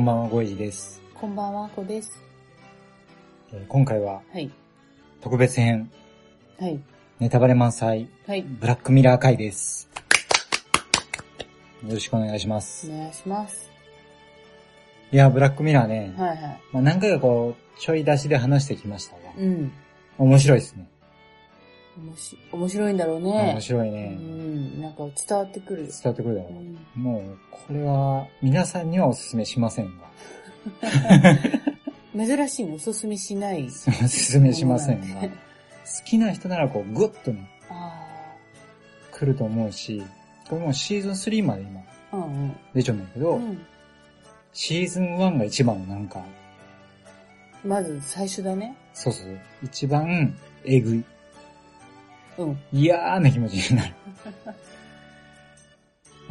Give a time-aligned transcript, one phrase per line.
[0.00, 2.22] こんばんは、ごえじです、こんばんは、こです。
[3.52, 4.50] えー今回ははい。
[5.20, 5.90] 特別編、
[6.58, 6.80] はい。
[7.18, 8.40] ネタバレ満載、はい。
[8.40, 9.90] ブラックミラー回です。
[11.86, 12.90] よろしくお願いします。
[12.90, 13.70] お願いします。
[15.12, 16.60] いや、ブラックミラーね、はいはい。
[16.72, 19.70] まあ、何回かこう、ちょい出しで話してきましたが、うん。
[20.16, 20.88] 面白いですね。
[22.52, 23.52] 面白いんだろうね。
[23.54, 24.08] 面白いうね。
[24.16, 24.80] ん。
[24.80, 25.86] なんか伝わってくる。
[25.86, 26.98] 伝わってくるだろうんう。
[26.98, 30.10] もう、これは、皆さんにはお勧めしませんが、
[32.26, 33.68] 珍しいのおすすめしない。
[33.68, 35.28] お勧めしませんが、好
[36.04, 38.06] きな人ならこう、グッとね、あ
[39.12, 40.02] 来ると思うし、
[40.48, 41.80] これもうシーズン3まで今、
[42.12, 42.16] あ。
[42.16, 42.56] うんうん。
[42.74, 43.58] 出ちゃうんだけど、うん。
[44.52, 46.24] シーズン1が一番のなんか、
[47.64, 48.74] まず最初だね。
[48.94, 51.04] そうそう、一番えぐい、
[52.44, 52.58] うん。
[52.72, 53.94] 嫌な気持ちになる。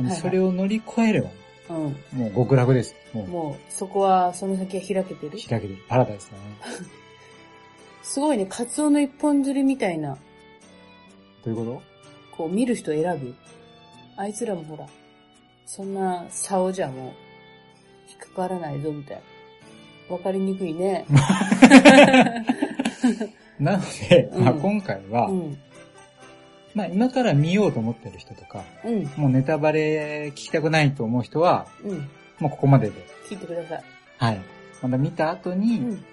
[0.21, 1.29] それを乗り越えれば、
[1.69, 1.77] うん。
[2.13, 2.95] もう極楽です。
[3.13, 5.31] もう、もう、そこは、その先は開けてる？
[5.31, 5.77] 開けてる。
[5.87, 6.43] パラダイスだね。
[8.01, 10.17] すごいね、カツオの一本釣りみたいな、
[11.45, 11.81] どういうこ
[12.37, 13.35] こう見る人選ぶ？
[14.15, 14.85] あいつらもほら、
[15.65, 16.97] そんな竿じゃもう、
[18.09, 19.23] 引っかからないぞみたいな。
[20.15, 21.05] わかりにくいね。
[21.07, 21.13] と
[23.63, 25.57] なので、うんまあ今回は、うん。
[26.79, 29.03] まあ今から見ようと思ってる人とか、うん。
[29.17, 32.09] もうネタバレ聞きたくないと思う人は、うん。
[32.39, 33.83] もうここまでで、聞いてください。
[34.17, 34.41] はい。
[34.81, 36.05] また見た後うにん。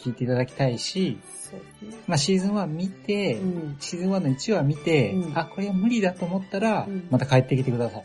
[0.00, 1.18] 聞いていただきたいし、
[1.50, 2.02] そうですね。
[2.08, 3.76] まあシーズン1見て、うん。
[3.78, 8.04] シーズン1の1話見て、うんあ、これは無理だと思ったら、うんまた帰ってきてください。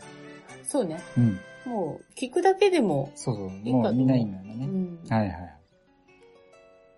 [0.62, 1.00] そうね。
[1.18, 1.40] うん。
[1.66, 3.50] もう、聞くだけでも、そうそう。
[3.50, 4.66] もう見ないんだよね。
[4.66, 5.00] うん。
[5.08, 5.54] はいはい。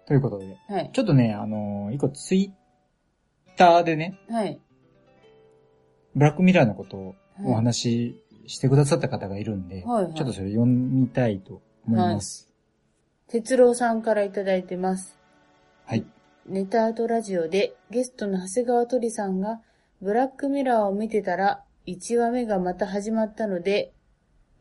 [0.07, 0.91] ということで、はい。
[0.93, 4.61] ちょっとね、あのー一個ツイッターでね、はい。
[6.16, 7.16] ブラックミラーのことをはい
[7.53, 8.15] お話
[8.47, 12.49] ししてくださった方がいるんで、はいはいちょっとそれ読みたいと思います。
[13.28, 15.19] 哲郎さんからいただいてます。
[15.84, 16.04] はい。
[16.47, 19.60] ネタアートラジオでゲストの長谷川鳥さんが
[20.00, 23.93] ブラックミラーを見てたら1話目がまた始まったので、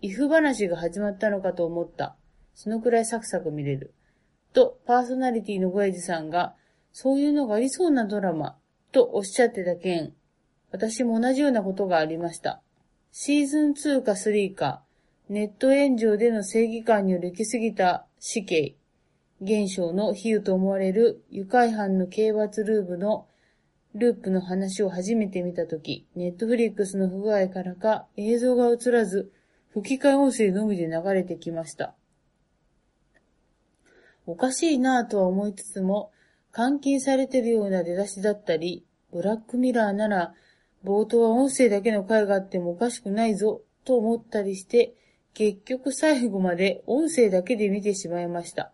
[0.02, 2.16] イフ話が始まったのかと思った。
[2.54, 3.94] そのくらいサクサク見れる。
[4.54, 6.56] と、パーソナリティのゴエジさんが、
[6.92, 8.58] そういうのがありそうなドラマ、
[8.92, 10.14] とおっしゃってた件、
[10.76, 12.62] 私も同じようなことがありました。
[13.14, 14.84] シーズン2か3か、
[15.30, 18.76] ネット炎上での正義感による行き過ぎた死刑、
[19.42, 23.26] 現象の比喩と思われる愉快犯の刑罰ループの
[23.94, 29.32] ループの話を初めて見たとき、ネットフリックスの不具合からか映像が映らず、
[29.70, 31.96] 吹き替え音声のみで流れてきました。
[34.26, 36.12] おかしいなぁとは思いつつも、
[36.54, 40.34] 監禁されてるような出だしだったり、ブラックミラーなら、
[40.86, 44.94] 冒頭は音声だけの回があってもおかしくないぞ、と思ったりして、
[45.34, 48.72] 結局最後まで音声だけで見てしまいました。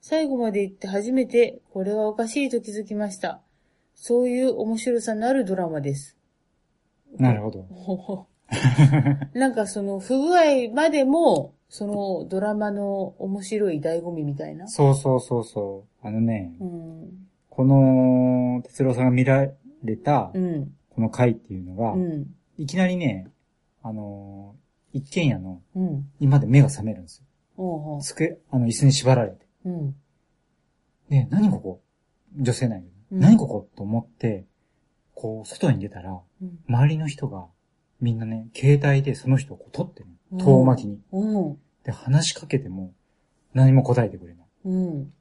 [0.00, 3.40] 最後まで行って初めて、これはおかしいと気づきました。
[3.94, 6.16] そういう面白さのあるドラマです。
[7.16, 8.26] なるほど。
[9.34, 14.68] なんかその不具合までも、そのドラマの面白い醍醐味みたいな。
[14.68, 16.06] そうそうそうそう。
[16.06, 17.26] あのね、うん。
[17.48, 19.50] この、哲郎さんが見ら
[19.82, 20.72] れたう、ん。
[20.96, 22.26] この回っていうのが、うん。
[22.56, 23.28] いきなりね、
[23.82, 26.10] あのー一軒家のうん。
[26.20, 27.22] 今で目が覚めるんです
[27.58, 28.00] よ。
[28.02, 29.46] 机、あの、椅子に縛られて。
[29.66, 29.94] うん。
[31.10, 31.82] で、何ここ？
[32.34, 34.46] 女性なんやけど、うん何ここと思って、
[35.14, 36.58] こう、外に出たら、うん。
[36.66, 37.44] 周りの人が、
[38.00, 40.06] みんなね、携帯でその人をこう撮ってる。
[40.38, 40.98] 遠巻きに。
[41.12, 41.58] うん。
[41.84, 42.94] で、話しかけても、
[43.52, 44.46] 何も答えてくれない。
[44.64, 45.12] うん。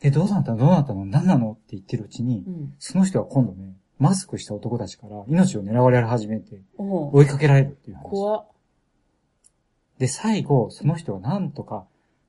[0.00, 0.58] で、どうなったの？
[0.58, 1.06] どうなったの？
[1.06, 1.52] 何なの？
[1.52, 2.74] って言ってるうちにう、ん。
[2.78, 8.02] その人は今度ね、マスクした男たちから命を狙われ始めて、追いかけられるっていう話。
[8.10, 8.46] 怖っ。
[9.98, 11.86] で、最後、その人はなんとか、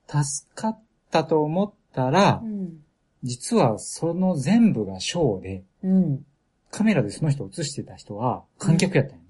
[0.08, 0.80] 助かっ
[1.12, 2.84] たと思ったらう、ん。
[3.24, 6.26] 実はその全部がショーで、うん。
[6.72, 9.22] カメラでその人を映してた人は観客やったんよ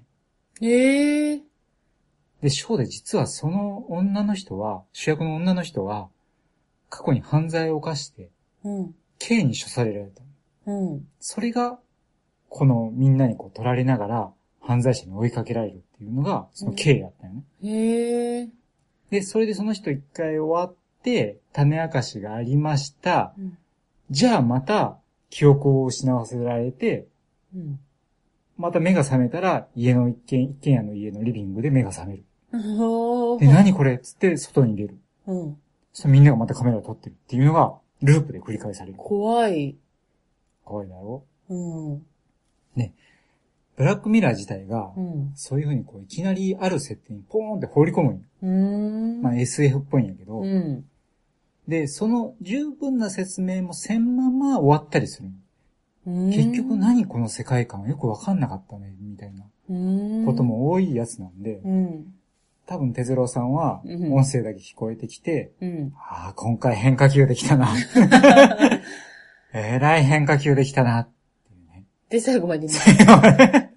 [0.62, 0.68] ね。
[0.68, 1.42] ええ
[2.42, 6.10] で、ショーで実はその女の人は、主役の女の人は、
[6.90, 8.30] 過去に犯罪を犯して、
[8.64, 8.96] うん。
[9.18, 10.22] 刑に処されられた。
[10.68, 11.08] うん。
[11.20, 11.80] それが、
[12.58, 17.44] このみんなにこう取られながら犯罪者に追いかけられるっていうのが、その経緯だったよね。
[17.64, 18.50] へえ。
[19.12, 23.36] で、それでその人一回終わって、種明かしがありました。
[23.38, 23.58] うん。
[24.10, 24.98] じゃあまた、
[25.30, 27.06] 記憶を失わせられて、
[27.56, 27.80] うん。
[28.58, 32.24] また目が覚めたら、家の一軒、一軒家の家のリビングで目が覚める。
[33.40, 34.98] で、何これっつって、外に出る。
[35.28, 35.58] うん。
[35.94, 38.98] そしたらみんながまたカメラを撮ってるっていうのが、ループで繰り返される。
[38.98, 39.78] 怖い。
[40.66, 41.24] 怖いだろ？
[41.50, 42.06] うん。
[43.78, 45.32] ブラックミラー自体がう、ん。
[45.36, 48.02] そういう風にこう、いきなりある設定にポーンって放り込
[48.42, 49.22] むん。
[49.22, 50.86] まあ SF っぽいんやけど、うん。
[51.68, 55.30] で、その十分な説明もせんまま終わったりする
[56.32, 59.74] 結局何この世界観よくわかんなかったね、みたいなう
[60.22, 60.44] んこと。
[60.44, 62.14] も多いやつなんで、うん。
[62.66, 65.94] 多分、哲郎さんは、うん音声だけ聞こえてきて、うん。
[65.98, 67.68] ああ、今回変化球できたな。
[69.54, 71.00] えらい変化球できたな。
[71.00, 71.10] っ。
[72.10, 72.74] で、最後まで見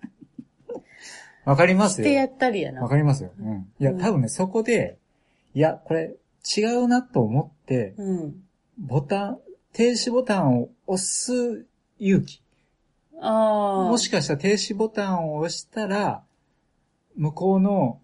[1.44, 2.28] わかりますてやよ。
[2.28, 2.82] ったりやな。
[2.82, 3.32] わかりますよ。
[3.40, 3.68] うん。
[3.78, 4.98] いや、うん多分ね、そこで、
[5.54, 6.14] いや、これ、
[6.56, 8.34] 違うなと思って、うん。
[8.78, 9.38] ボタン、
[9.72, 11.66] 停止ボタンを押す
[11.98, 12.42] 勇気。
[13.20, 13.90] ああ。
[13.90, 16.22] もしかしたら停止ボタンを押したら、
[17.16, 18.00] 向こうの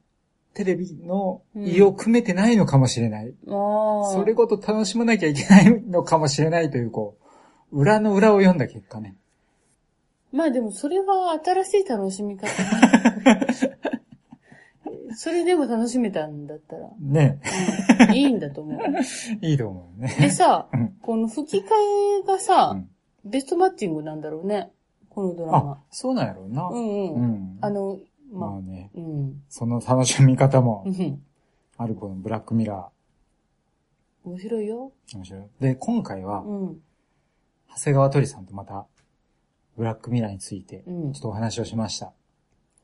[0.55, 3.33] テレビの意を組めてないのかもしれない。
[3.49, 4.13] ああ。
[4.13, 7.17] それごと楽しまなきゃいけないのかもしれないという、こ
[7.73, 9.17] う、裏の裏を読んだ結果ね。
[10.33, 13.47] まあでもそれは新しい楽しみ方ね
[15.15, 17.41] それでも楽しめたんだったら、ね
[18.11, 18.81] うん、いいんだと思う。
[19.41, 20.15] いいと思うね。
[20.21, 21.71] でさうん、この吹き替
[22.23, 22.91] えがさ、うん
[23.27, 24.71] ベストマッチングなんだろうね。
[25.09, 26.69] このドラマあ。、そうなんやろうな。
[26.69, 27.15] うんうん。
[27.15, 27.99] うんあの、
[28.33, 29.43] まあ、まあね、うん。
[29.49, 31.23] その楽しみ方もうん。
[31.77, 32.89] あるこのブラックミラ
[34.25, 34.93] 面白いよ。
[35.09, 35.17] ー。
[35.17, 35.43] 面白い。
[35.61, 36.81] で、今回は、うん。
[37.77, 38.87] 長谷川鳥さんとまた、
[39.77, 42.13] ブラックミラーについて、うんちょっとお話をしました。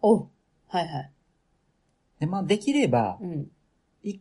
[0.03, 0.17] お
[0.69, 1.11] はいはい。
[2.21, 3.47] で、まあ、できればう、ん。
[4.03, 4.21] 一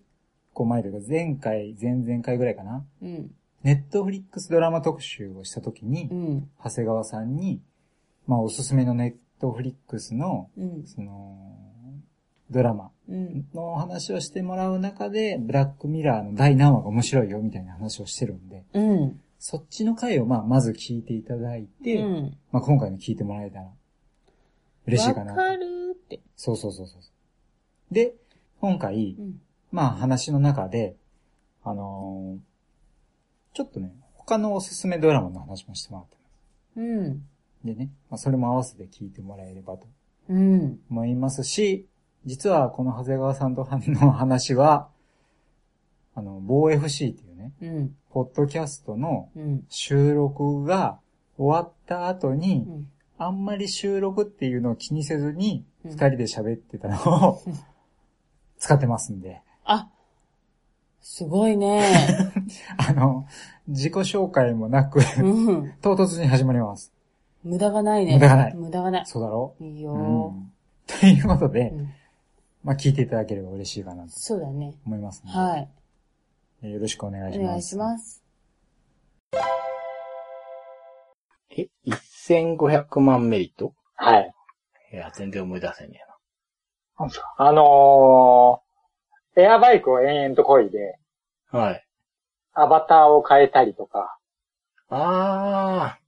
[0.53, 2.85] 個前というか、前回、前々回ぐらいかな。
[3.01, 3.31] うん。
[3.63, 6.49] ネットフリックスドラマ特集をしたときに、うん。
[6.63, 7.61] 長谷川さんに、
[8.27, 10.83] まあ、おすすめのネットフリックスの、うん。
[10.85, 11.37] その、
[12.49, 13.47] ドラマうん。
[13.53, 19.21] の話をしてもらう中で、ブラックミラーの第何話が面白いよ、みたいな話をしてるんで、うん。
[19.43, 22.37] そっちの回を、まあ、まず聞いていただいて、うん。
[22.51, 23.71] まあ、今回の聞いてもらえたら、
[24.85, 25.39] 嬉しいかなと。
[25.41, 26.19] わかるって。
[26.35, 27.01] そうそうそうそう。
[27.91, 28.13] で、
[28.59, 29.41] 今回う、ん。
[29.71, 30.95] まあ話の中で、
[31.63, 32.39] あのー
[33.55, 36.17] ちょっとね、他のおすすめドラマの話もしてもらって
[36.75, 37.13] まうん。
[37.63, 37.65] す。
[37.65, 39.87] でね、まあ、それも合わせて聞いてもらえればと
[40.29, 40.79] うん。
[40.91, 41.87] 思いますし、
[42.25, 44.87] 実はこの長谷川さんとの話は、
[46.13, 47.95] あの、某 FC っていうね、うん。
[48.11, 49.63] ポッドキャストのうん。
[49.69, 50.99] 収録が
[51.37, 52.87] 終わった後に、うん。
[53.17, 57.53] あんまり収録っていうのを気にせずに、うん二人で喋ってたのをうん
[58.59, 59.87] 使ってますんで、あ、
[61.01, 61.83] すごいね。
[62.77, 63.25] あの、
[63.67, 65.73] 自己紹介もなく、うん。
[65.81, 66.93] 唐突に始まります。
[67.43, 68.13] 無駄がないね。
[68.13, 69.05] 無駄がない無駄がない。
[69.07, 69.55] そうだろ？
[69.59, 70.51] いいううよ、ん。
[70.85, 71.89] ということで、うん
[72.63, 74.75] まあ聞いていただければ嬉しいかなとそうだね。
[74.85, 75.67] 思いますので、はい。
[76.63, 77.45] えーよろしくお願いします。
[77.45, 78.23] お願いします。
[81.57, 83.73] え、1500万メリット？
[83.95, 84.33] はい。
[84.93, 86.01] いや、全然思い出せね
[86.99, 90.99] なんですかあのー、エアバイクを延々と漕いで、
[91.53, 91.59] えな。
[91.63, 91.87] はい。
[92.53, 94.17] アバターを変えたりとか、
[94.89, 96.01] あー。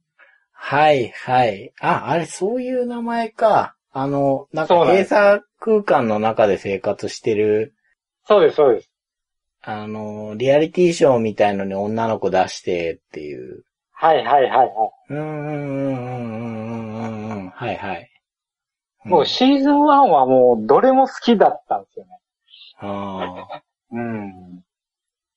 [0.52, 1.74] はい、はい。
[1.82, 3.76] あ、あれ、そういう名前か。
[3.92, 7.76] あの、なんか閉鎖空間の中で生活してる、
[8.28, 8.90] そうです、そうです。
[9.66, 13.64] あの、リアリティショーみたいのに女の子出してっていう。
[13.94, 16.22] はいはいはいはうん、うん、うん、うん、う
[16.72, 17.50] ん、うん、うん。
[17.50, 18.12] はい、はい。
[19.06, 19.10] い。
[19.10, 22.12] もうシーズン1はもうどれも好きだったんですよね。
[22.80, 24.64] あうん。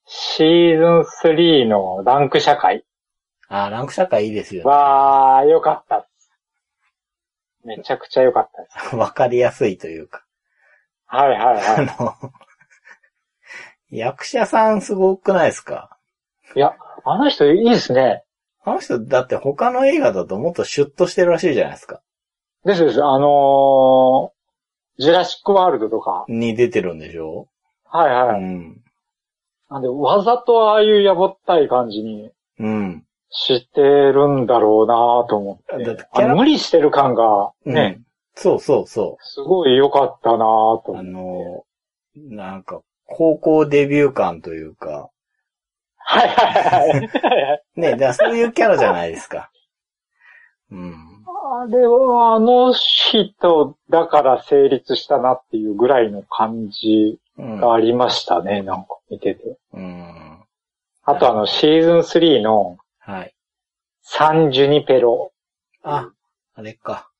[0.07, 2.81] シーズン3のランク社会ー
[3.49, 4.71] あー、ランク社会いいですよね。
[4.71, 6.09] は良かった。
[7.65, 8.95] めちゃくちゃ良かったです。
[8.97, 10.25] わかりやすいというか。
[11.07, 12.31] はいはいあはの、
[13.91, 15.97] 役者さんすごくないですか？
[16.55, 16.59] い。
[16.59, 16.75] いや、
[17.05, 18.25] あの人いいですね。
[18.65, 22.01] あの人、だって他の映画だともっとシュッとしてるらしいじゃないですか。
[22.65, 23.05] ですです。
[23.05, 26.25] あのー、ジュラシックワールドとか。
[26.29, 27.47] に出てるんでしょ？
[27.85, 28.43] はいうはい。
[28.43, 28.83] ん。
[29.71, 33.05] なんで、わざとああいうやぼったい感じにうん。
[33.31, 35.85] してるんだろうなと思って。
[35.85, 37.75] だって無理してる感がうん。
[37.75, 38.01] ね、
[38.35, 40.97] そうそうそすごい良かったなとう。
[40.97, 41.65] あ思っ
[42.15, 42.21] て。
[42.21, 45.11] の、なんか、高校デビュー感というか、
[45.99, 47.63] はいはいはいはい。
[47.77, 49.51] ね、だからそういうキャラじゃないですか。
[50.71, 50.95] うん。
[51.53, 57.61] あれはあの人だから成立したなっていうぐらいの感じうん。
[57.61, 59.59] がありましたね、なんか見てて。
[59.75, 60.39] うん。
[61.05, 63.35] あとあのシーズン3のはい。
[64.03, 65.33] サンジュニペロ。
[65.83, 66.11] あ、
[66.55, 67.11] あれか。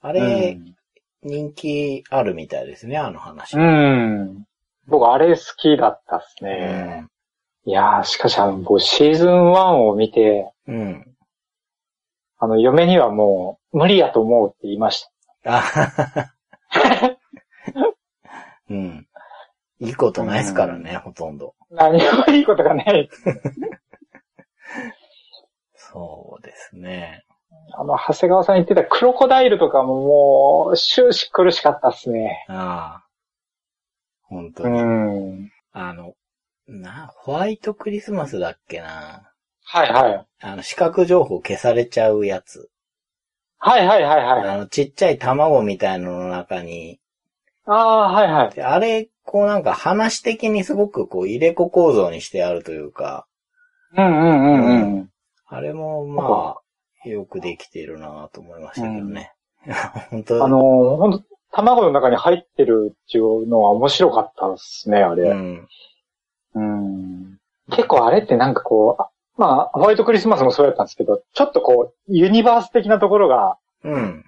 [0.00, 0.74] あうれ、ん。
[1.22, 3.56] 人気あるみたいですね、あの話。
[3.56, 4.44] うん。
[4.86, 7.06] 僕あれ好きだったっすうね。
[7.66, 7.70] ん。
[7.70, 11.16] いやー、しかしあの、僕シーズン1を見て、うん。
[12.38, 15.06] あの、嫁にはもう無理やと思うって言いまし
[15.42, 15.56] た。
[15.56, 16.30] あはは
[16.70, 17.18] は
[18.70, 19.06] うん。
[19.80, 21.54] いいことないですからね、ほとんど。
[21.70, 23.08] 何もいいことがない。
[25.74, 27.24] そうですね。
[27.76, 30.00] あの、長谷川さん言ってたクロコダイルとかも
[30.66, 32.44] もう終始苦しかったっすね。
[32.48, 33.03] ああ。
[34.28, 34.78] 本当うに。
[34.80, 35.50] ん。
[35.72, 36.14] あの、
[36.66, 39.30] な、ホワイトクリスマスだっけな。
[39.64, 40.26] はいはい。
[40.40, 42.70] あの、視覚情報消されちゃうやつ。
[43.58, 44.48] はいはいはいはい。
[44.48, 47.00] あの、ちっちゃい卵みたいのの中に、
[47.66, 48.54] ああ、はいはい。
[48.54, 53.26] であれ、こうなんか話的にすごくこう入れ子構造にしてあるというか、
[53.96, 55.10] うんうんうんうん。
[55.46, 56.56] あれもま
[57.04, 59.32] あ、よくできてるなと思いましたけどね。
[60.10, 60.60] 本当あのー、
[60.96, 65.30] ほんと、卵の中に入ってるっていうのは面白かったですね、あうれ。
[65.32, 65.68] ん。
[66.54, 67.38] うん。
[67.70, 74.24] 結構あれってなんかこう、あまあ、ホワイトクリスマスもそうやったんですけど、ちょっとこう、ユニバース的なところが、うん。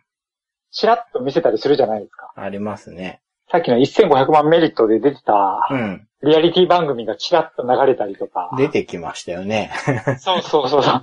[0.72, 2.32] ちらっと見せたりするじゃないですか。
[2.36, 3.20] ありますね。
[3.50, 6.06] さっきの1500万メリットで出てた、うん。
[6.22, 8.50] リアリティ番組がちらっと流れたりとか。
[8.58, 9.70] 出てきましたよね。
[10.18, 11.02] そうそうそうそう。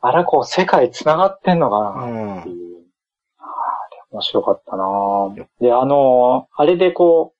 [0.00, 2.52] あら、こう、世界繋がってんのかうなってん。
[2.52, 2.58] いう。
[2.64, 2.67] あれ
[4.10, 4.84] 面白かったな
[5.60, 7.38] で、あの、あれでこう、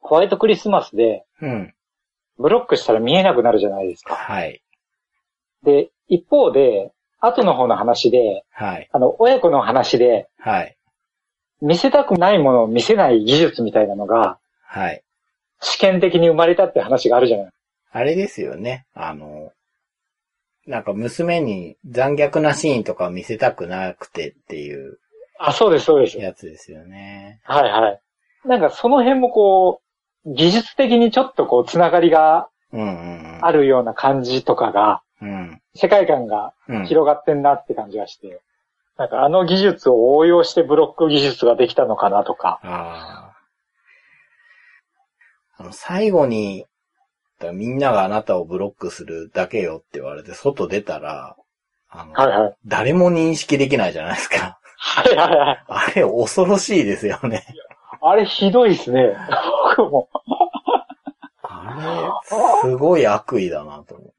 [0.00, 1.74] ホワイトクリスマスで、うん。
[2.38, 4.14] ブロックしたら見えなくなるじゃないですか。
[4.14, 4.62] はい。
[5.62, 8.88] で、一方で、後の方の話で、はい。
[8.92, 10.76] あの、親子の話で、はい。
[11.60, 15.02] 見せたくないものを見せない技術みたいなのが、はい。
[15.60, 17.50] 試験的に生まれたって話があるじゃない。
[17.92, 18.86] あれですよね。
[18.94, 19.52] あの、
[20.66, 24.98] なんか娘に残虐なシーンとか見せたくなくてっていう
[25.42, 26.18] あ、そうです、そうです。
[26.18, 27.40] やつですよね。
[27.44, 28.00] はいはい。
[28.44, 29.80] なんかその辺もこ
[30.26, 32.48] う、技術的にちょっとこう、つながりが。
[32.72, 35.60] あるような感じとかが、うん。
[35.74, 36.86] 世界観がうん。
[36.86, 38.40] 広がってんなって感じがして、
[38.96, 42.60] なんかあの技術を応用してブロック技術ができたのかなとか。
[42.62, 43.32] あ
[45.56, 45.62] あ。
[45.62, 46.66] あの、最後に、
[47.52, 51.36] みんながあなたをブロックするだけよって言われて、外出たら、
[51.88, 52.54] あの、はいはい。
[52.66, 54.59] 誰も認識できないじゃないですか。
[54.82, 55.64] はいはいはい。
[55.68, 57.44] あれ恐ろしいですよね。
[58.02, 59.14] あれひどいっすね。
[59.76, 60.08] 僕も。
[61.42, 62.20] あ
[62.64, 64.12] れ、すごい悪意だなと思う。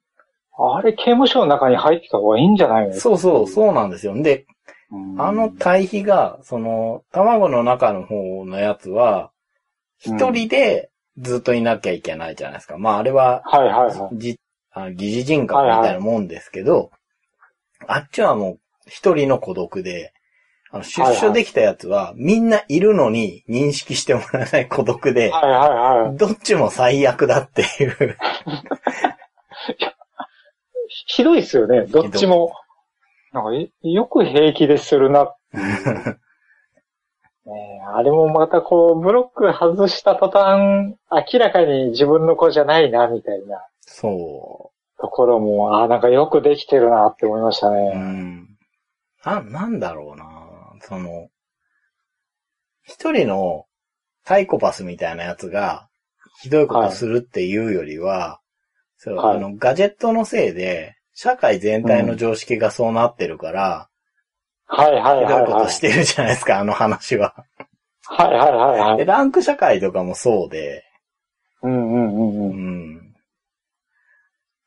[0.78, 2.94] あれ刑務所の中に入ってた方がいいんじゃないの？
[2.94, 4.14] そうそう、そうなんですよ。
[4.22, 4.46] で、
[4.92, 9.32] うんあの対比が、その、卵の中の方のやつは、
[9.98, 12.78] 一人でずっといなきゃいけないじゃないですか。
[12.78, 14.18] まあ、あれは、はいはいはい。
[14.18, 14.40] じ、
[14.74, 16.92] あ疑似人格みたいなもんですけど、
[17.88, 20.14] あっちはもう一人の孤独で、
[20.74, 25.66] あの出所できたやつは、みんないるのに認識してもらえない孤独で、はいは
[26.00, 26.18] いはい。
[26.18, 28.18] どっちも最悪だっていう。
[31.08, 31.82] ひどいっすよね。
[31.88, 32.54] どっちも。
[33.34, 35.34] なんか、えよく平気でするな。
[37.46, 47.72] ねえあれもまたこう、ブロック外した途端、明らかに自分の子じゃないな、みたいなそところも、ああ、なんかよくできてるなって思いましたう。
[47.72, 47.94] うね。
[47.96, 48.48] ん。
[49.26, 50.41] な、なんだろうな
[50.82, 51.30] その、
[52.84, 53.66] 一人の
[54.26, 55.88] サイコパスみたいなやつが、
[56.42, 58.40] ひどいことするっていうよりは、
[58.98, 63.90] そう、はいあの、ガジェットのせいで、社会全体の常識がそうなってるから、
[64.66, 65.54] はいはいひどはいいはい。
[65.54, 67.36] ことしてるじゃないですか、あの話は。
[68.04, 69.06] はいはいはいはで、い。
[69.06, 70.84] ランク社会とかもそうで、
[71.62, 72.96] うんうんうんううん。
[72.96, 73.16] ん。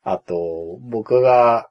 [0.03, 1.69] あと、僕が、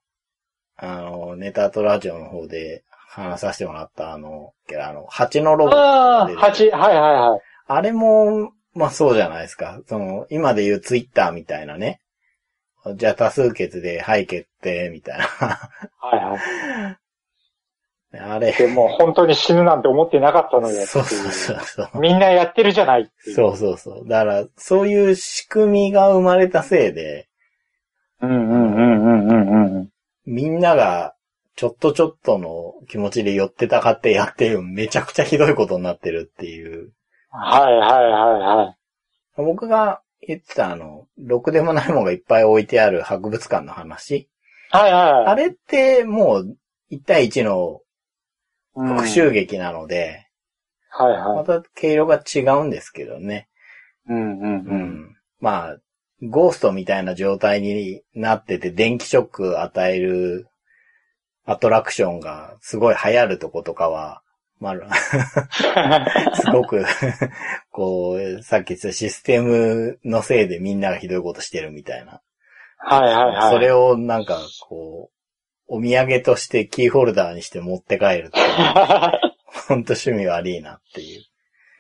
[0.76, 2.84] あの、ネタとラジオの方で
[3.23, 7.40] 話させてもらった、あの、あの、蜂のロボットああ、が出て八、はいはいはい。
[7.66, 9.80] あれも、まあそうじゃないですか。
[9.87, 12.00] その、今で言うツイッターみたいなね。
[12.97, 15.25] じゃあ多数決で、はい決定、みたいな。
[15.25, 16.97] はいは
[18.16, 18.18] い。
[18.21, 18.52] あれ。
[18.52, 20.87] でも本当に死ぬなんて思ってなかったのよ。
[20.87, 22.00] そうそうそうそう。
[22.00, 23.33] みんなやってるじゃないいう。
[23.33, 24.09] そうそうそう。
[24.09, 27.28] だから、そういう仕組みが生まれたせいで、
[28.21, 29.88] うんうんうんうんうんうん。
[30.26, 31.14] みんなが、
[31.56, 36.92] ちょっとちょっとの気持ちで寄ってたかってやってるめちゃくちゃひどいことになってるっていう。
[37.30, 38.76] はいはいはいはい。
[39.37, 44.28] 僕が言ってたあの、ろくでもないものがいっぱい置いてある博物館の話。
[44.70, 45.26] はいはいはい。
[45.26, 46.56] あれってもう、
[46.90, 47.80] 1対1の
[48.76, 50.26] うん復讐劇なので、
[50.99, 51.46] まはいはい。
[51.46, 53.49] た毛色が違うんですけどね。
[54.08, 54.82] うんうんううん。
[55.06, 55.16] ん。
[55.40, 55.76] まあ、
[56.23, 60.49] ゴーストみたいな状態になってて電気ショック与える
[61.44, 64.22] アトラクションがすごい流行るとことかは、
[64.60, 64.94] まあ、
[66.36, 66.84] すごく、
[67.70, 72.22] こう、さっき言ったシステムのせいでみんながひどいことしてるみたいな。
[72.78, 73.50] はいはいはい。
[73.52, 75.14] それをなんか、こう、
[75.66, 78.48] お土産としてキーホルダーにして持って帰るっていう、
[79.68, 81.24] ほんと趣味悪いなっていう。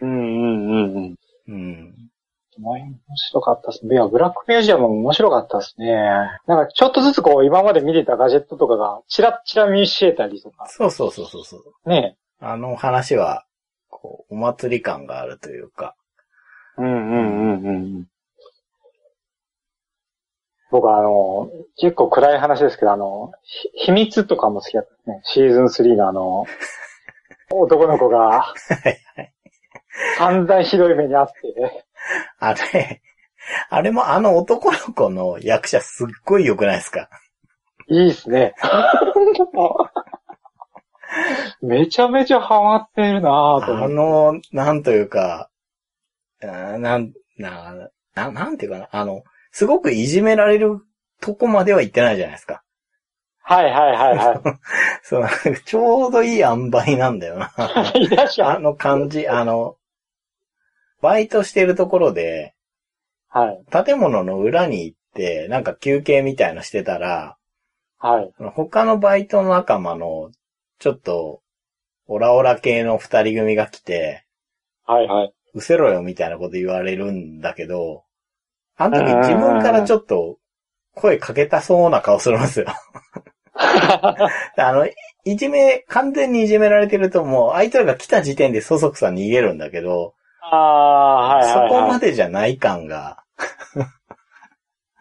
[0.00, 1.16] うんうんうんうん。
[1.48, 2.03] うん。
[2.72, 3.94] 面白かったですね。
[3.94, 5.92] いや、ブラックミュージアムも面白かったですね。
[6.46, 10.66] なんかちょっとずつこう、今まで見てたガジェットとかが、チラッチラ見しえたりとか。
[10.68, 11.88] そうそうそうそうそう。
[11.88, 13.44] ねあの話は、
[13.88, 15.94] こう、お祭り感があるというか。
[16.76, 18.06] うんうんうんうん。
[20.70, 25.20] 僕はあの、結構暗い話ですけど、あの、ひ秘密とかも好きだったね。
[25.22, 26.46] シーズン3のあの、
[27.54, 28.52] 男の子が、
[30.18, 31.84] 散々ひどい目にあって、
[32.38, 33.02] あれ、
[33.70, 37.08] あれもあの男の子の役者すっごい良くないですか？
[37.88, 38.54] いいっすね。
[41.62, 43.88] めちゃめちゃハマってるなぁと思あ。
[43.88, 45.50] の、なんというか、
[46.40, 47.74] なん、な、
[48.14, 49.22] な、なんていうかな、あの、
[49.52, 50.80] すごくいじめられる
[51.20, 52.62] とこまでは行ってないじゃないですか。
[53.46, 54.58] はいはいはいは
[55.04, 55.26] そう、
[55.66, 57.52] ちょうどいい塩梅なんだよな。
[57.58, 59.76] あの感じ、あの、
[61.04, 62.54] バイトしてるところで、
[63.28, 63.84] はい。
[63.84, 67.36] 建物の裏に行って、なんか休憩みたいのしてたら、
[67.98, 68.32] はい。
[68.54, 70.30] 他のバイトの仲間の、
[70.78, 71.42] ちょっと、
[72.06, 74.24] オラオラ系の二人組が来て、
[74.86, 75.34] はいはい。
[75.52, 78.04] うせろよみたいなこと言われるんだけど、
[78.76, 80.38] あの時自分からちょっと
[80.94, 82.66] 声かけたそうな顔するんですよ。
[83.54, 84.86] あの、
[85.24, 90.14] いじめ、完全にいじめられてるともう相手が来た時点でそそくさ逃げるんだけど、
[90.50, 91.68] ああ、はいはい、はい。
[91.68, 93.22] そこまでじゃない感が、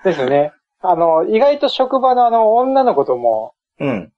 [0.03, 0.53] ですね。
[0.81, 4.11] あの、意外と職場のあの、女の子とも、うん。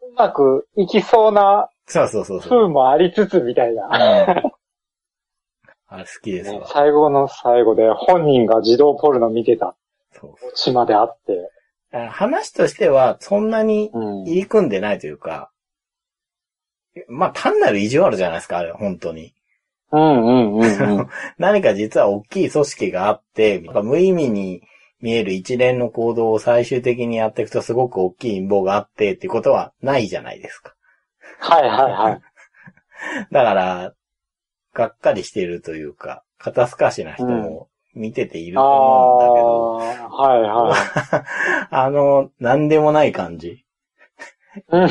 [0.00, 2.50] うまくいきそうなそうそうそうそう。
[2.50, 3.88] 風もありつつみたいな。
[4.36, 4.52] うん
[5.94, 6.66] あれ好きですねわ。
[6.72, 9.76] 最後の最後で本人が児童ポルノ見てた
[10.12, 11.50] そうオチまであって。
[12.08, 14.22] 話としては、そんなにうん。
[14.22, 15.50] 入り組んでないというか、
[17.08, 19.34] まあ単なる意地悪じゃないですか、あれ、本当に。
[19.92, 21.08] うんうんうんうん。
[21.38, 24.62] 何か実は大きい組織があって、なんか無意味に
[25.00, 30.74] 見える一連の行動を最終的にやっていくとすごく大きい陰謀があってってことはないじゃないですか。
[31.40, 32.20] はいはいはい。
[33.30, 33.92] だから、
[34.72, 41.66] がっかりしているというか、肩透かしな人も見てているあと思うんだけど、あ、はいはい。
[41.70, 43.61] あの、なんでもない感じ。
[44.68, 44.88] う ん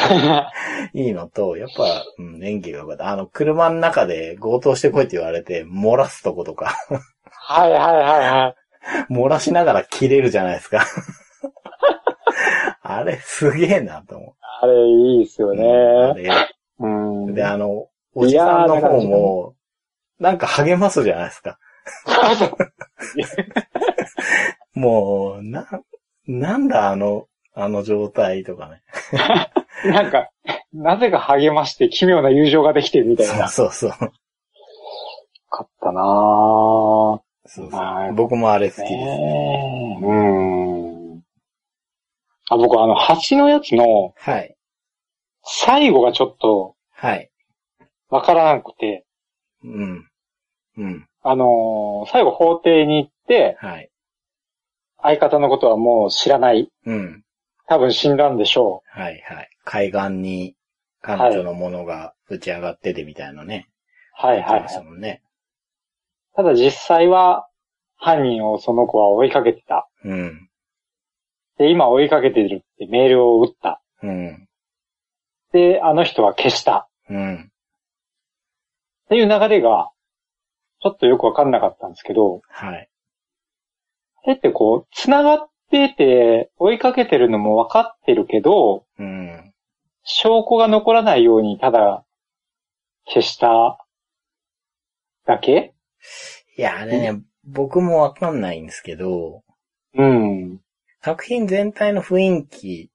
[0.94, 3.10] いいのと、やっぱ、うん、演技が良かった。
[3.10, 6.74] あの、車の中で強盗してこいって言われて、漏らすとことか、
[7.30, 8.56] はいはいはいはい。
[9.14, 10.86] 漏らしながら切れるじゃないですか。
[12.82, 15.56] あれ、すげえなと思あれ、いいっすよう。
[15.56, 16.14] ね。
[16.16, 16.30] で
[16.80, 17.34] うん。
[17.34, 19.56] で、あの、おじさんの方も、
[20.20, 21.58] なんか励ますじゃないですか。
[24.74, 25.68] もう、な、
[26.28, 28.82] なんだあの、あの状態とかね。
[29.86, 30.30] なんか、
[30.74, 33.48] なぜか励まして奇妙な友情ができてるみたいな。
[33.48, 34.12] そうそうそう。
[35.50, 36.04] かったなぁ。
[36.04, 38.94] そうはいそう僕もあれ好きです。
[38.94, 40.06] ねえ。
[40.06, 41.24] うん。
[42.50, 44.56] あ、僕あの、蜂のやつのはい。
[45.44, 47.30] 最後がちょっとはい。
[48.10, 49.06] わからなくて、
[49.64, 50.08] うん。
[50.78, 51.08] うん。
[51.24, 53.90] あのー最後法廷に行って、はい。
[55.02, 56.70] 相方のことはもう知らない。
[56.86, 57.24] うん。
[57.72, 59.50] 多分死んだんでしょはいはい。
[59.64, 60.58] 海岸に
[61.02, 63.70] 彼女のものが打ち上がっててみたいなね。
[64.22, 64.28] う。
[64.28, 65.22] はいはい、言ってましたもんね。
[66.36, 67.48] ただ実際は、
[67.96, 69.88] 犯人をその子は追いかけてた。
[70.04, 70.50] うん。
[71.60, 73.82] で、今追いかけてるってメールを打った。
[74.04, 74.50] うん。
[75.54, 76.90] で、あの人は消した。
[77.10, 77.36] うん。
[77.46, 77.48] っ
[79.08, 79.92] ていう流れが、
[80.82, 82.90] ちょっとよくわかんなかったんですけど、はい。
[84.26, 89.54] あれってこう、繋がってて、追いかけてるのもわかってるけど、うん。
[90.04, 92.06] 証拠が残らないようにただ
[93.06, 93.84] 消した
[95.26, 95.74] だけ？
[96.58, 99.44] いや、あれね、僕もわかんないんですけど、
[99.96, 100.60] うん。
[101.02, 102.92] 作品全体の雰囲気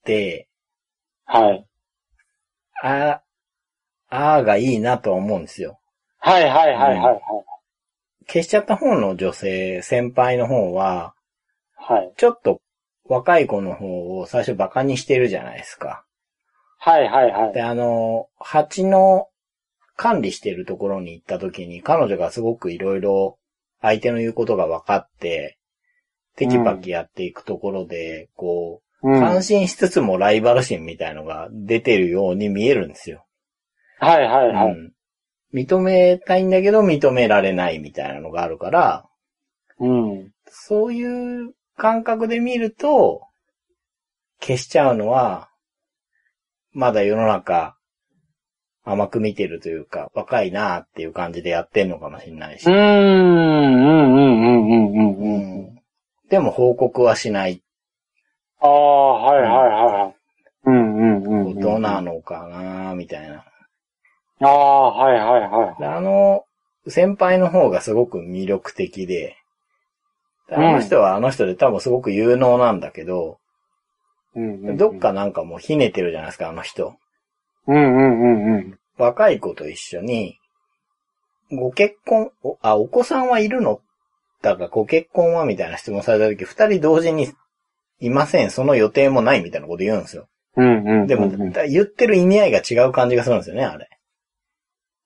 [0.00, 0.48] って、
[1.24, 1.66] はい。
[2.82, 3.22] あ、
[4.10, 5.78] あーがいいなとは思うんですよ。
[6.18, 7.20] はいはいはいはいはい。
[8.26, 11.14] 消しちゃった方の女性、先輩の方は、
[11.88, 12.12] はい。
[12.16, 12.60] ちょっと
[13.04, 16.04] 若い子の方を最初バカにしてるじゃないですか。
[16.78, 17.52] はいはいはい。
[17.52, 19.28] で、あの、蜂の
[19.96, 23.38] 管理してるところに行った時に、彼女がすごくいろいろ
[23.80, 25.58] 相手の言うことが分かって、
[26.36, 29.20] テキパキやっていくところで、こう、うん。
[29.20, 33.26] 感心しつつもライバル心みたいのが出てるように見えるんですよ。
[33.98, 34.72] はいはいはい。
[34.72, 34.92] うん
[35.54, 39.06] 認めたいんだけど認められないみたいなのがあるから、
[39.78, 40.30] うん。
[40.46, 43.22] そういう感覚で見ると、
[44.40, 45.48] 消しちゃうのは、
[46.72, 47.76] まだ世の中
[48.84, 52.66] 甘く見てるというか、若いなっていう感じでやってんのかもしれないし。
[52.66, 55.66] うーん、うん、うん、うん、うん、うん。
[55.66, 55.82] うん
[56.28, 57.62] でも報告はしない。
[58.58, 60.14] ああ、はいはいはい。
[60.64, 61.60] うん、うん、うんうん。
[61.60, 63.44] どうなのかなみたいな。
[64.40, 65.78] ああ、はいはいはい。
[65.78, 66.44] であの、
[66.88, 69.36] 先輩の方がすごく魅力的で、で
[70.54, 73.38] あの人はあの人で多分すごく有能なんだけど、
[74.34, 74.98] うんうんうんどっ。
[74.98, 76.94] かなんかもうひねてるじゃないですか、あの人。
[77.66, 78.78] うんうんうんうん。
[78.98, 80.38] 若い子と一緒に、
[81.50, 83.80] ご結婚、おあ、お子さんはいるの？
[84.40, 85.44] だからご結婚は？
[85.44, 87.32] みたいな質問された時、二人同時に
[88.00, 90.26] いません、その予定もないみたいなこと言うんですよ。
[90.56, 91.06] うんうん。
[91.06, 93.88] でも、だ言ってる意味合いが違う感じがするんですよね、あれ。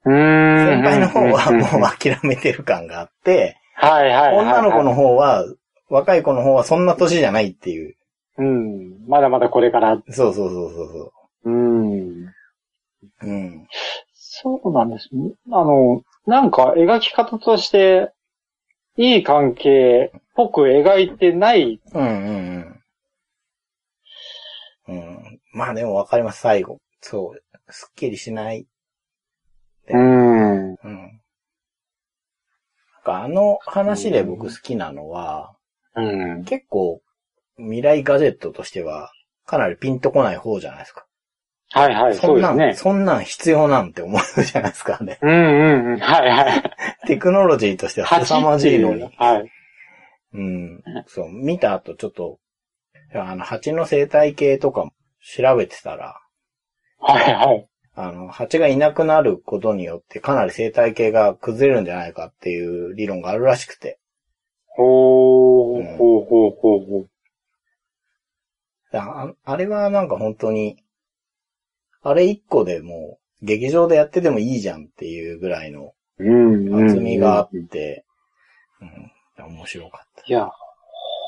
[0.04, 0.82] うーん。
[0.82, 4.46] 先輩の方はもう諦めてる感があって、はいはいはい。
[4.46, 5.44] 女の子の方は、
[5.88, 7.94] 若い子の方はそんな年じゃないっていう。
[8.38, 9.06] うん。
[9.06, 10.02] まだまだこれから。
[10.10, 11.12] そうそうそうそうそ
[11.44, 12.24] うん。
[12.24, 12.34] う。
[13.22, 13.68] うん。
[14.14, 15.08] そうなんです。
[15.50, 18.12] あの、なんか描き方として、
[18.96, 21.80] いい関係っぽく描いてない。
[21.92, 22.82] うんうん
[24.86, 24.96] うん。
[24.96, 25.40] うん。
[25.52, 26.78] まあでもわかります、最後。
[27.00, 27.42] そう。
[27.72, 28.66] すっきりしない。
[29.88, 30.70] うん。
[30.70, 31.20] うん。
[33.07, 35.55] かあの話で僕好きなのは、
[35.95, 36.45] うん。
[36.45, 37.01] 結構
[37.57, 39.12] 未来ガジェットとしては、
[39.47, 41.07] かなりピンとこない方じゃないですか。
[41.71, 42.75] はいはい、そうんですね。
[42.75, 45.19] そんなん必要なんて思うじゃないですかね。
[45.23, 45.99] うんうんうん。
[46.01, 46.62] はいはい。
[47.07, 49.03] テクノロジーとしては凄まじいのに。
[49.16, 49.51] はい。
[50.35, 50.83] うん。
[51.07, 52.38] そう、見た後ちょっと、
[53.14, 56.21] あの、蜂の生態系とかも調べてたら、
[56.99, 57.69] はいはい。
[57.98, 63.98] あの、蜂がいなくなることによってかなり生態系が崩れるんじゃないかっていう理論があるらしくて。
[64.68, 67.09] ほー、うんほうほうほうほう。
[68.92, 70.76] ああれはなんか本当に、
[72.02, 75.92] あれ一個でもう、劇場でやっててもいいじゃんっていうぐらいの。
[76.18, 78.04] 厚みがあって、
[78.80, 80.50] うん、面白かっいや、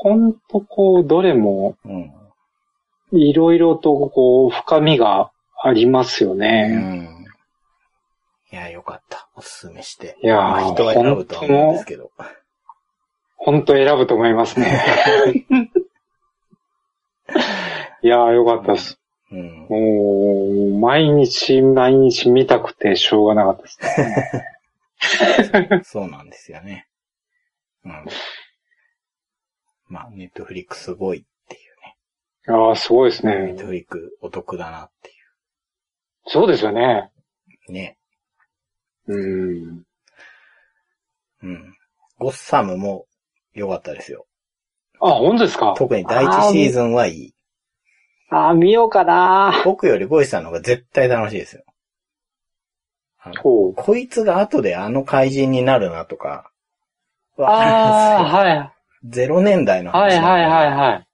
[0.03, 1.89] ほんとこう、どれも、た。
[1.91, 2.13] うん。
[3.13, 5.31] いろいろとこう、深みが
[5.63, 6.69] ありますようね。
[6.69, 7.25] ん。
[8.53, 9.29] いや、よかった。
[9.35, 10.17] おすすめして。
[10.23, 12.11] いやーまあ人は選ぶとは思うんですけど。
[13.37, 15.47] ほんと選ぶと思いますね。
[18.03, 19.01] いやー、よかったです。
[19.31, 19.67] うん。
[19.69, 25.83] もう、毎日毎日見たくてしょうがなかったですね。
[25.85, 26.89] そうなんですよね。
[27.85, 28.05] うん。
[29.89, 31.69] まあ、ネットフリックすごいっていう
[32.51, 33.35] ああ、すごいですね。
[33.35, 33.67] ネッねト。
[33.67, 35.13] フリックお得だなってい
[36.29, 37.11] そうですよね。
[37.69, 37.73] う。
[37.73, 37.97] ね。
[39.07, 39.83] うん。
[41.43, 41.75] うん。
[42.19, 43.07] ゴッサムも
[43.55, 44.27] 良かったですよ。
[45.01, 45.75] あ、本当ですか？
[45.77, 47.35] 特に第一シーズンはいい。
[48.31, 51.63] あー、見ようかな僕よりゴイさんの方が絶対楽しいですよ。
[53.43, 56.51] こいつが後であの怪人になるなとか。
[57.37, 58.73] わかああ、はい。
[59.05, 61.07] ゼロ年代のはい話だからはいはいはい。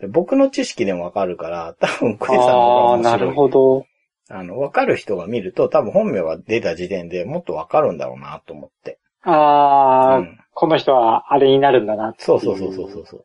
[0.00, 3.20] で僕の知識でもわかるから、多分ゴイさんの方がああ、面白い。
[3.20, 3.86] なるほど。
[4.30, 8.98] あの、わかる人が見ると、多分本名が出た時点でもっとわかるんだろうなと思って。
[9.22, 13.24] ああ、うんこの人はあれになるんだなっていそうそうそうそうそうそう。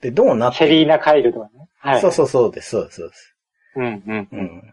[0.00, 0.58] で、どうなって？
[0.60, 1.68] セリーナ・カイルとかね。
[1.78, 2.00] はい。
[2.00, 3.36] そうそうそうです、そうです、そうです。
[3.76, 4.72] うんうんう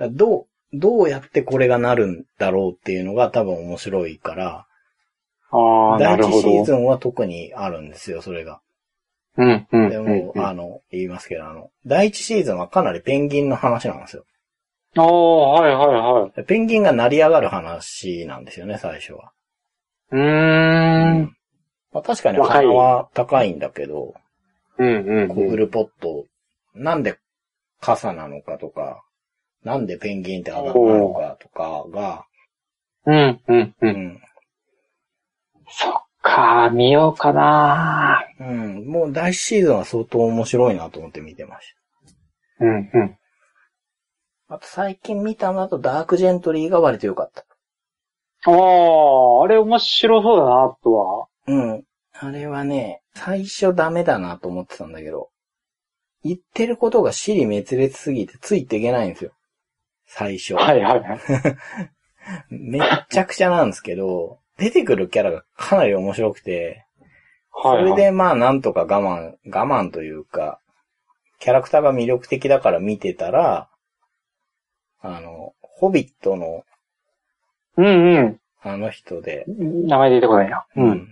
[0.00, 0.08] うん。
[0.08, 0.16] ん。
[0.16, 4.66] どう、どうやってこれがなるんだろうっていうのが多分面白いから、
[5.52, 6.74] ああ、な第るほど一シーズ。
[6.74, 8.60] ンは特にあるんですよ、それが。
[9.36, 10.44] うんうんでうんも、うん。
[10.44, 14.24] あの、言いますけど、あの、第一シーズンはかなりペンギンの話なんですよ。
[14.96, 16.44] ああ、はいはいはい。
[16.44, 19.32] ペンギンが成り上がる話なんですよね、最初は。
[20.10, 21.36] うーん。
[21.92, 24.14] まあ、確かに鼻は高いんだけど、
[24.78, 25.28] うんうんうん。
[25.28, 26.26] コグルポット、
[26.74, 27.18] なんで
[27.80, 29.02] 傘なのかとか、
[29.62, 32.24] なんでペンギンってあだ名なのかとかが、
[33.06, 33.74] うんうんう。
[33.80, 34.20] うんん、
[35.68, 38.24] そっか、見ようかな。
[38.40, 41.74] うん、もう第一シーズンは相当面白いなと思って見てまし
[42.60, 43.16] うんうん。
[44.50, 44.56] た。
[44.56, 47.44] あと最近見たのだとダークジェントリーが割と良かった。
[48.46, 51.26] ああ、あれ面白そうだな、とは。
[51.46, 51.84] うん。
[52.12, 55.30] あれはね、最初ダメだなと思ってたんだけど、
[56.22, 59.32] 言ってることが尻滅裂すぎてついていけないんですよ。
[60.06, 60.54] 最初。
[60.54, 61.20] はいはいはい。
[62.50, 66.84] めっちゃくちゃなんですけど、出てくるキャラがかなり面白くて、
[67.62, 67.76] そ。
[67.76, 70.60] れでまあなんとか我慢、我慢というか、
[71.38, 73.69] キャラクターが魅力的だから見てたら、
[75.02, 76.64] あの、ホビットの
[77.76, 79.86] うんあの人で、うん。
[79.86, 80.66] 名前出てこないな。
[80.76, 81.08] う。。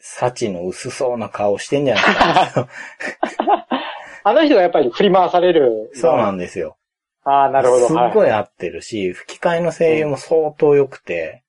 [0.00, 2.68] 幸の薄そうな顔してんじゃないか。
[4.22, 5.90] あの人がやっぱり振り回される。
[5.94, 6.76] そうなんですよ。
[7.24, 7.86] ああ、なるほど。
[7.86, 11.42] すっはいごい合ってるし、吹き替えの声優も相当良くて、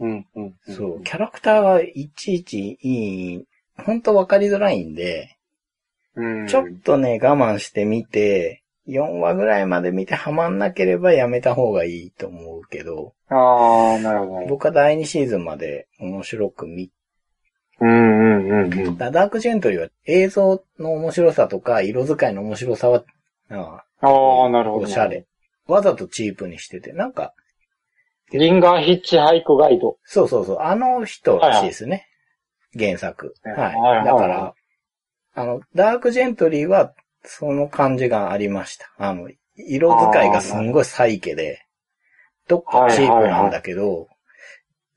[0.00, 0.54] うんうん。
[0.66, 3.44] そう、キャラクターがいちいちいい、
[3.78, 5.36] ほんとわかりづらいんで、
[6.16, 6.46] うん。
[6.46, 14.46] ちょっとね、我慢してみて、4話ぐらいまで見てハマんなければやめた方がいいと思うけど、ああ、なるほど。
[14.46, 16.90] 僕は第2シーズンまで面白く見
[17.80, 18.96] うんうんうんうん。
[18.96, 19.10] た。
[19.10, 23.04] ダークジェントリーは映像の面白さとか色使いの面白さは、
[23.50, 24.84] ああなるほど。
[24.84, 25.26] おしゃれ。。
[25.66, 27.32] わざとチープにしてて、なんか、
[28.32, 29.96] リンガーヒッチハイクガイド。
[30.04, 32.08] そうそうそう、あの人らしいですね。
[32.78, 33.34] 原作。
[33.42, 33.74] はいはい。
[33.74, 34.54] はいはいだから、
[35.34, 36.92] あの、ダークジェントリーは、
[37.24, 38.92] その感じがありました。
[38.98, 41.66] あの、色使いがすんごいサイケで、
[42.46, 44.08] どっかチープなんだけど、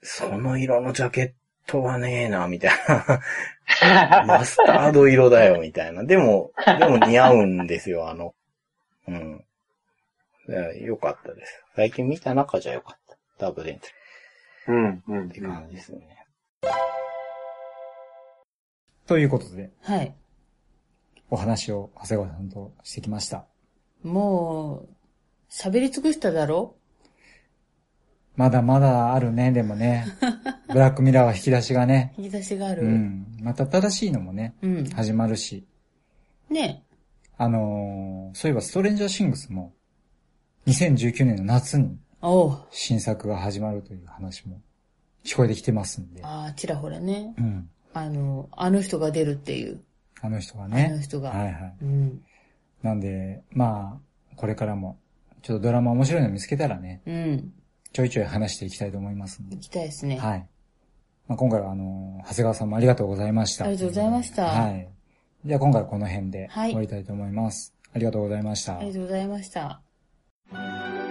[0.02, 1.32] その色のジャケッ
[1.70, 4.26] トはねえな、みたいな。
[4.26, 6.04] マスタード色だよ、みたいな。
[6.04, 8.34] でも、でも似合うんですよ、あの。
[9.08, 9.46] うん。
[10.50, 11.63] いやよかったです。
[11.76, 13.18] 最近見た中じゃよかった。
[13.38, 13.88] ダークジェント
[14.68, 15.28] リーうんうん。
[15.28, 16.26] って感じですね。
[19.06, 20.16] ということで、はい。
[21.30, 23.46] お話を長谷川さんとしてきました。
[24.04, 24.88] もう、
[25.50, 26.76] 喋り尽くしただろ？
[28.36, 30.06] まだまだあるね、でもね。
[30.72, 32.13] ブラックミラーは引き出しがね。
[32.18, 32.84] 引き出しがある。
[32.84, 32.88] う。
[32.88, 33.26] ん。
[33.42, 34.86] また新しいのもね、うん。
[34.90, 35.66] 始まるし。
[36.50, 36.84] ね
[37.38, 39.74] あのーそういえばストレンジャーシングスも、
[40.68, 42.58] 2019年の夏におう。
[42.72, 44.62] 新作が始まるという話も
[45.24, 46.22] 聞こえてきてますんで。
[46.24, 47.34] ああ、ちらほらね。
[47.38, 47.70] うん。
[47.94, 49.82] あの、あの人が出るっていう。
[50.21, 50.89] あの人があね。
[50.89, 51.30] の人が。
[51.30, 51.75] はいはい。
[51.82, 52.21] うん。
[52.84, 54.97] なんで、まあ、これからも、
[55.41, 57.53] ちょっとドラマ面白いの見つけたらね、うん。
[57.93, 59.62] ちょいちょい話していきたいと思いますんで行。
[59.62, 60.17] きたいですね。
[60.17, 60.47] はい。
[61.27, 63.65] まあ、今回はあの、長谷川さんもありがとうございました。
[63.65, 64.89] ありがとうございましたはい。
[65.45, 67.73] じゃあ今回はこの辺ではい終わりたいと思います。
[67.93, 68.77] ありがとうございました。
[68.80, 71.07] ありがとうございました。